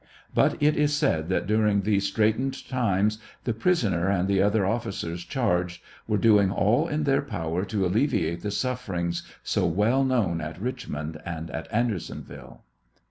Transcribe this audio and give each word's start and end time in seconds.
But 0.33 0.55
it 0.63 0.75
is 0.75 0.95
said 0.95 1.29
that 1.29 1.45
during 1.45 1.81
these 1.81 2.07
straitened 2.07 2.67
times 2.67 3.19
the 3.43 3.53
prisoner 3.53 4.09
and 4.09 4.27
the 4.27 4.41
other 4.41 4.65
officers 4.65 5.23
charged 5.23 5.79
were 6.07 6.17
doing 6.17 6.49
all 6.49 6.87
in 6.87 7.03
their 7.03 7.21
power 7.21 7.63
to 7.65 7.85
alleviate 7.85 8.41
the 8.41 8.49
sufferings, 8.49 9.21
so 9.43 9.67
well 9.67 10.03
known 10.03 10.41
at 10.41 10.59
Richmond 10.59 11.21
and 11.23 11.51
at 11.51 11.67
Andersonville. 11.71 12.63